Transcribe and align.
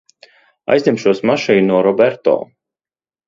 Aizņemšos 0.75 1.19
mašīnu 1.31 1.67
no 1.73 1.83
Roberto. 1.89 2.35